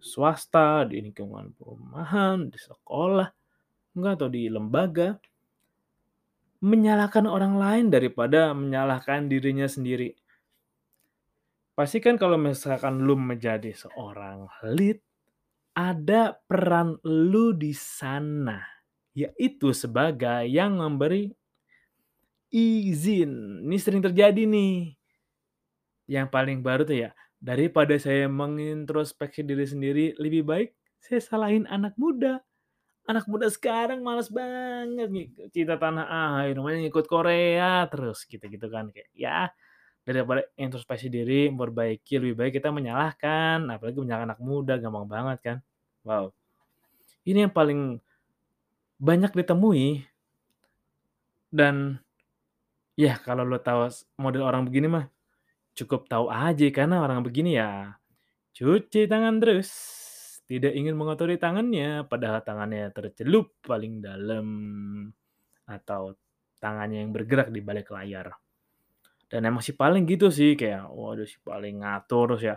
swasta, 0.00 0.88
di 0.88 1.04
lingkungan 1.04 1.52
perumahan, 1.52 2.48
di 2.48 2.56
sekolah, 2.56 3.28
enggak 3.96 4.20
atau 4.20 4.28
di 4.28 4.50
lembaga. 4.50 5.20
Menyalahkan 6.58 7.24
orang 7.30 7.54
lain 7.54 7.86
daripada 7.86 8.50
menyalahkan 8.50 9.30
dirinya 9.30 9.70
sendiri. 9.70 10.18
Pasti 11.78 12.02
kan 12.02 12.18
kalau 12.18 12.34
misalkan 12.34 13.06
lu 13.06 13.14
menjadi 13.14 13.70
seorang 13.70 14.50
lead, 14.74 14.98
ada 15.78 16.34
peran 16.50 16.98
lu 17.06 17.54
di 17.54 17.70
sana, 17.70 18.58
yaitu 19.14 19.70
sebagai 19.70 20.50
yang 20.50 20.82
memberi 20.82 21.30
izin. 22.50 23.62
Ini 23.62 23.76
sering 23.78 24.02
terjadi 24.02 24.42
nih. 24.42 24.98
Yang 26.10 26.26
paling 26.34 26.66
baru 26.66 26.82
tuh 26.82 26.98
ya, 27.06 27.10
daripada 27.38 27.94
saya 28.02 28.26
mengintrospeksi 28.26 29.46
diri 29.46 29.62
sendiri, 29.62 30.06
lebih 30.18 30.42
baik 30.42 30.74
saya 30.98 31.22
salahin 31.22 31.64
anak 31.70 31.94
muda. 31.94 32.42
Anak 33.08 33.24
muda 33.24 33.48
sekarang 33.48 34.04
males 34.04 34.28
banget 34.28 35.08
cinta 35.48 35.80
tanah 35.80 36.04
air, 36.44 36.60
maunya 36.60 36.84
ngikut 36.84 37.08
Korea 37.08 37.88
terus 37.88 38.28
gitu-gitu 38.28 38.68
kan, 38.68 38.92
kayak 38.92 39.08
ya 39.16 39.48
daripada 40.04 40.44
introspeksi 40.60 41.08
diri, 41.08 41.48
memperbaiki, 41.48 42.20
lebih 42.20 42.36
baik 42.36 42.52
kita 42.60 42.68
menyalahkan, 42.68 43.64
apalagi 43.68 43.96
menyalahkan 43.96 44.36
anak 44.36 44.40
muda, 44.44 44.76
gampang 44.76 45.08
banget 45.08 45.38
kan. 45.40 45.56
Wow, 46.04 46.36
ini 47.24 47.48
yang 47.48 47.52
paling 47.56 47.96
banyak 49.00 49.32
ditemui. 49.32 50.04
Dan 51.48 51.96
ya 52.92 53.16
kalau 53.24 53.40
lo 53.48 53.56
tahu 53.56 53.88
model 54.20 54.44
orang 54.44 54.68
begini 54.68 54.84
mah 54.84 55.08
cukup 55.72 56.04
tahu 56.12 56.28
aja 56.28 56.68
karena 56.68 57.00
orang 57.00 57.24
begini 57.24 57.56
ya 57.56 57.96
cuci 58.52 59.08
tangan 59.08 59.40
terus, 59.40 59.72
tidak 60.48 60.72
ingin 60.74 60.96
mengotori 60.96 61.36
tangannya, 61.36 62.08
padahal 62.08 62.40
tangannya 62.42 62.88
tercelup 62.96 63.60
paling 63.62 64.00
dalam, 64.00 64.48
atau 65.68 66.16
tangannya 66.58 67.04
yang 67.04 67.12
bergerak 67.12 67.52
di 67.52 67.60
balik 67.60 67.92
layar. 67.92 68.32
Dan 69.28 69.44
emang 69.48 69.60
si 69.64 69.76
paling 69.76 70.08
gitu 70.08 70.32
sih, 70.32 70.56
kayak 70.56 70.88
waduh 70.92 71.28
si 71.28 71.36
paling 71.44 71.84
ngatur 71.84 72.36
terus 72.36 72.42
ya, 72.44 72.56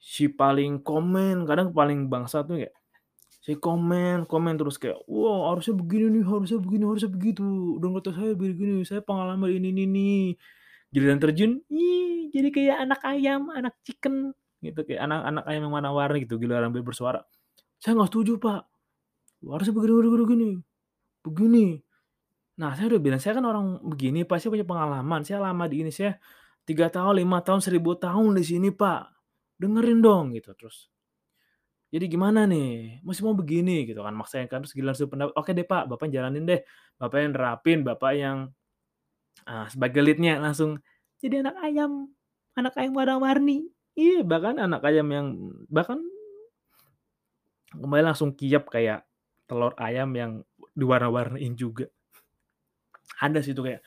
si 0.00 0.28
paling 0.32 0.82
komen, 0.82 1.46
kadang 1.48 1.70
paling 1.74 2.10
bangsat 2.10 2.44
tuh 2.50 2.58
kayak, 2.66 2.74
si 3.42 3.54
komen 3.58 4.26
komen 4.26 4.54
terus 4.58 4.76
kayak, 4.80 4.98
"Wah 5.10 5.54
harusnya 5.54 5.74
begini 5.78 6.20
nih, 6.20 6.24
harusnya 6.26 6.58
begini, 6.62 6.84
harusnya 6.88 7.10
begitu, 7.12 7.78
dan 7.82 7.90
kata 8.00 8.10
saya 8.16 8.32
begini, 8.38 8.82
saya 8.88 9.02
pengalaman 9.04 9.50
ini 9.52 9.68
ini 9.74 9.84
nih." 9.90 10.24
Giliran 10.94 11.20
terjun, 11.22 11.52
ih 11.70 12.30
jadi 12.34 12.48
kayak 12.54 12.76
anak 12.88 13.00
ayam, 13.06 13.50
anak 13.52 13.74
chicken 13.86 14.32
gitu, 14.64 14.80
kayak 14.86 15.02
anak-anak 15.08 15.44
ayam 15.50 15.62
yang 15.68 15.74
warna-warni 15.76 16.18
gitu, 16.26 16.36
giliran 16.40 16.70
dia 16.74 16.84
bersuara, 16.84 17.20
"Saya 17.82 17.96
nggak 17.98 18.10
setuju 18.12 18.32
Pak, 18.42 18.60
harusnya 19.48 19.74
begini 19.76 19.92
begini 19.96 20.10
begini 20.10 20.24
begini, 20.26 20.48
begini." 21.26 21.66
Nah 22.60 22.70
saya 22.76 22.86
udah 22.96 23.02
bilang, 23.02 23.20
"Saya 23.22 23.34
kan 23.38 23.46
orang 23.48 23.66
begini 23.84 24.24
Pak, 24.28 24.38
saya 24.42 24.50
punya 24.54 24.66
pengalaman, 24.68 25.20
saya 25.26 25.40
lama 25.44 25.64
di 25.70 25.84
ini, 25.86 25.90
saya 25.94 26.16
3 26.68 26.88
tahun, 26.92 27.20
5 27.24 27.40
tahun, 27.44 27.60
1000 27.64 27.96
tahun 27.98 28.36
di 28.38 28.44
sini 28.46 28.70
Pak, 28.74 29.00
dengerin 29.62 30.00
dong." 30.04 30.24
Gitu, 30.36 30.52
terus, 30.58 30.88
"Jadi 31.94 32.04
gimana 32.10 32.44
nih? 32.50 33.00
Masih 33.06 33.22
mau 33.26 33.34
begini?" 33.38 33.86
Gitu 33.86 34.00
kan, 34.02 34.14
maksain 34.14 34.46
kan, 34.50 34.62
terus 34.62 34.74
giliran 34.74 34.94
suruh 34.98 35.10
pendapat, 35.12 35.34
"Oke 35.38 35.50
deh 35.54 35.66
Pak, 35.66 35.86
Bapak 35.90 36.06
jalanin 36.10 36.44
deh, 36.46 36.60
Bapak 36.98 37.18
yang 37.22 37.32
nerapin, 37.36 37.78
Bapak 37.86 38.12
yang" 38.18 38.38
eee, 39.48 39.66
sebagai 39.72 40.02
lead-nya 40.04 40.38
langsung, 40.42 40.78
"Jadi 41.22 41.42
anak 41.44 41.56
ayam, 41.62 42.10
anak 42.58 42.74
ayam 42.78 42.94
warna-warni." 42.96 43.70
Iya, 43.96 44.20
bahkan 44.30 44.56
anak 44.60 44.84
ayam 44.88 45.08
yang 45.08 45.26
bahkan 45.72 45.98
kembali 47.72 48.02
langsung 48.12 48.36
kiyep 48.36 48.68
kayak 48.68 49.08
telur 49.48 49.72
ayam 49.80 50.10
yang 50.12 50.32
diwarna-warniin 50.76 51.54
juga. 51.56 51.88
Ada 53.24 53.40
sih 53.40 53.52
itu 53.56 53.62
kayak 53.64 53.80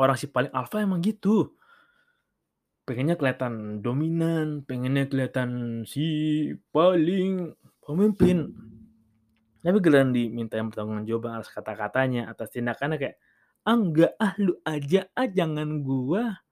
orang 0.00 0.16
si 0.16 0.26
paling 0.30 0.52
alfa 0.54 0.80
emang 0.84 1.02
gitu. 1.04 1.52
Pengennya 2.82 3.14
kelihatan 3.14 3.78
dominan, 3.78 4.66
pengennya 4.66 5.06
kelihatan 5.06 5.82
si 5.86 6.06
paling 6.74 7.54
pemimpin. 7.78 8.50
Tapi 9.62 9.78
giliran 9.78 10.10
dimintain 10.10 10.66
pertanggungjawaban 10.66 11.38
atas 11.38 11.50
kata-katanya, 11.54 12.26
atas 12.26 12.50
tindakannya 12.50 12.98
kayak, 12.98 13.16
"Ah 13.62 13.78
enggak 13.78 14.12
ah, 14.18 14.34
lu 14.42 14.58
aja 14.66 15.06
ah, 15.14 15.30
jangan 15.30 15.86
gua. 15.86 16.42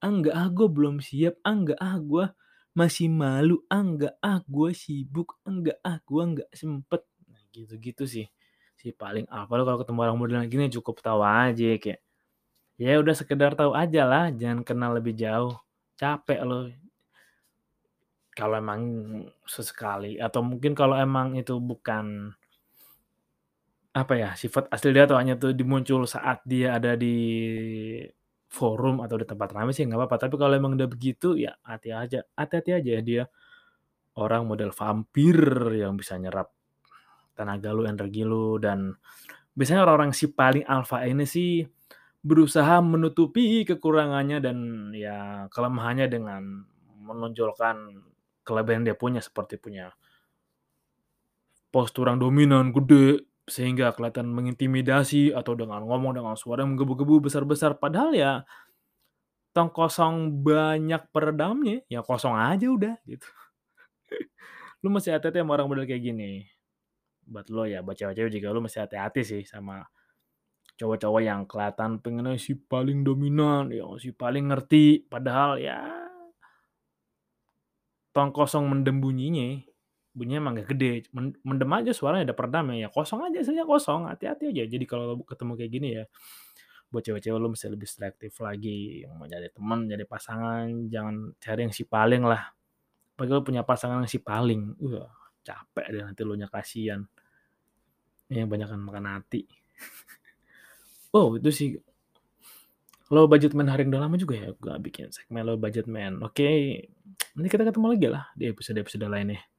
Ah 0.00 0.10
enggak 0.12 0.34
ah, 0.36 0.48
gua 0.48 0.68
belum 0.72 0.96
siap. 1.04 1.36
Ah 1.44 1.52
enggak 1.56 1.78
ah, 1.80 1.96
gua 2.00 2.24
masih 2.72 3.08
malu. 3.12 3.60
Ah 3.68 3.84
enggak 3.84 4.14
ah, 4.24 4.40
gua 4.48 4.72
sibuk. 4.72 5.36
Ah 5.44 5.52
enggak 5.52 5.78
ah, 5.84 5.98
gua 6.08 6.22
nggak 6.32 6.50
sempet." 6.56 7.02
Nah 7.28 7.42
gitu-gitu 7.52 8.04
sih, 8.08 8.26
si 8.80 8.92
paling 8.96 9.28
alfa. 9.28 9.52
Lu 9.60 9.64
kalau 9.68 9.78
ketemu 9.84 9.98
orang 10.08 10.18
model 10.20 10.36
yang 10.40 10.50
gini 10.52 10.66
cukup 10.72 11.04
tahu 11.04 11.20
aja 11.24 11.76
kayak, 11.76 12.00
ya 12.80 12.96
udah 13.02 13.14
sekedar 13.16 13.52
tahu 13.58 13.72
ajalah, 13.76 14.32
jangan 14.34 14.64
kenal 14.66 14.92
lebih 14.96 15.14
jauh, 15.18 15.54
capek 16.00 16.40
lu. 16.48 16.72
Kalau 18.34 18.56
emang 18.62 18.82
sesekali 19.44 20.16
atau 20.22 20.40
mungkin 20.40 20.72
kalau 20.72 20.94
emang 20.96 21.34
itu 21.36 21.58
bukan 21.58 22.32
apa 23.90 24.14
ya, 24.14 24.30
sifat 24.38 24.70
asli 24.70 24.94
dia 24.94 25.02
atau 25.02 25.18
hanya 25.18 25.34
tuh 25.34 25.50
di 25.50 25.66
muncul 25.66 26.06
saat 26.06 26.38
dia 26.46 26.78
ada 26.78 26.94
di 26.94 27.10
forum 28.50 28.98
atau 29.00 29.14
di 29.14 29.26
tempat 29.30 29.54
rame 29.54 29.70
sih 29.70 29.86
nggak 29.86 29.94
apa-apa, 29.96 30.16
tapi 30.26 30.34
kalau 30.34 30.54
emang 30.58 30.74
udah 30.74 30.90
begitu 30.90 31.38
ya 31.38 31.54
hati 31.62 31.94
aja 31.94 32.26
hati-hati 32.34 32.70
aja 32.74 32.92
dia. 33.00 33.24
Orang 34.18 34.50
model 34.50 34.74
vampir 34.74 35.38
yang 35.78 35.94
bisa 35.94 36.18
nyerap 36.18 36.50
tenaga 37.38 37.70
lu, 37.70 37.86
energi 37.86 38.26
lu, 38.26 38.58
dan 38.58 38.98
biasanya 39.54 39.86
orang-orang 39.86 40.10
si 40.10 40.28
paling 40.34 40.66
alfa 40.66 41.06
ini 41.06 41.24
sih 41.24 41.62
berusaha 42.20 42.82
menutupi 42.84 43.64
kekurangannya 43.64 44.42
dan 44.44 44.90
ya 44.92 45.46
kelemahannya 45.48 46.10
dengan 46.10 46.42
menonjolkan 47.00 48.02
kelebihan 48.44 48.82
dia 48.82 48.98
punya, 48.98 49.22
seperti 49.22 49.56
punya 49.56 49.94
postur 51.70 52.10
yang 52.10 52.18
dominan, 52.18 52.74
gede, 52.74 53.29
sehingga 53.48 53.92
kelihatan 53.96 54.28
mengintimidasi 54.28 55.32
atau 55.32 55.56
dengan 55.56 55.84
ngomong 55.84 56.16
dengan 56.16 56.34
suara 56.36 56.66
menggebu-gebu 56.66 57.30
besar-besar, 57.30 57.78
padahal 57.78 58.12
ya 58.16 58.32
tong 59.50 59.70
kosong 59.74 60.42
banyak 60.42 61.10
peredamnya, 61.10 61.82
ya 61.90 62.00
kosong 62.06 62.34
aja 62.38 62.66
udah 62.70 62.94
gitu. 63.06 63.26
Lu 64.82 64.88
mesti 64.88 65.10
hati-hati 65.12 65.42
sama 65.42 65.58
orang 65.58 65.68
model 65.68 65.86
kayak 65.86 66.02
gini. 66.02 66.46
Buat 67.30 67.46
lo 67.52 67.62
ya, 67.66 67.78
buat 67.84 67.94
cewek-cewek 67.94 68.32
juga 68.32 68.50
lu 68.50 68.58
mesti 68.64 68.82
hati-hati 68.82 69.22
sih 69.22 69.42
sama 69.46 69.86
cowok-cowok 70.80 71.22
yang 71.22 71.44
kelihatan 71.44 72.00
pengennya 72.00 72.40
si 72.40 72.56
paling 72.56 73.04
dominan, 73.04 73.70
yang 73.70 74.00
si 74.00 74.10
paling 74.10 74.50
ngerti, 74.50 75.04
padahal 75.06 75.60
ya 75.60 75.84
tong 78.10 78.34
kosong 78.34 78.66
mendem 78.66 78.98
bunyinya, 78.98 79.62
bunyinya 80.10 80.38
emang 80.42 80.52
nggak 80.58 80.68
gede, 80.74 80.92
men 81.14 81.32
mendem 81.46 81.70
aja 81.70 81.92
suaranya 81.94 82.30
ada 82.30 82.36
peredamnya, 82.36 82.86
ya 82.86 82.88
kosong 82.90 83.30
aja 83.30 83.38
aslinya 83.42 83.66
kosong, 83.66 84.10
hati-hati 84.10 84.50
aja. 84.50 84.62
Jadi 84.66 84.84
kalau 84.84 85.22
ketemu 85.22 85.52
kayak 85.54 85.70
gini 85.70 85.88
ya, 86.02 86.04
buat 86.90 87.02
cewek-cewek 87.06 87.38
lu 87.38 87.48
mesti 87.54 87.66
lebih 87.70 87.88
selektif 87.88 88.32
lagi, 88.42 89.06
mau 89.06 89.24
nyari 89.30 89.48
temen, 89.54 89.80
nyari 89.86 90.04
pasangan, 90.04 90.66
jangan 90.90 91.14
cari 91.38 91.60
yang 91.70 91.74
si 91.74 91.84
paling 91.86 92.22
lah. 92.26 92.42
Apalagi 93.14 93.32
lu 93.38 93.42
punya 93.46 93.62
pasangan 93.62 94.02
yang 94.02 94.10
si 94.10 94.18
paling, 94.18 94.74
wah 94.82 95.14
capek 95.46 95.86
deh 95.94 96.02
nanti 96.02 96.20
elunya, 96.26 96.50
kasihan. 96.50 97.06
Yang 98.30 98.48
banyakan 98.50 98.78
makan 98.82 99.06
hati. 99.18 99.46
Oh 101.10 101.34
itu 101.34 101.50
sih 101.50 101.74
low 103.10 103.26
budget 103.26 103.50
man 103.50 103.66
hari 103.66 103.82
yang 103.82 103.90
udah 103.90 104.06
lama 104.06 104.14
juga 104.14 104.38
ya 104.38 104.54
gua 104.62 104.78
bikin 104.78 105.10
segmen 105.10 105.42
low 105.42 105.58
budget 105.58 105.90
man. 105.90 106.22
Oke, 106.22 106.86
nanti 107.34 107.48
kita 107.50 107.66
ketemu 107.66 107.86
lagi 107.90 108.06
lah 108.06 108.24
di 108.38 108.46
episode-episode 108.46 109.10
lainnya. 109.10 109.49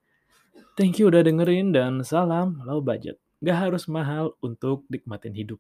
Thank 0.75 0.99
you 0.99 1.07
udah 1.11 1.23
dengerin 1.23 1.71
dan 1.75 2.03
salam 2.03 2.59
low 2.67 2.79
budget. 2.83 3.19
Nggak 3.43 3.57
harus 3.63 3.83
mahal 3.87 4.35
untuk 4.43 4.83
nikmatin 4.91 5.35
hidup. 5.35 5.59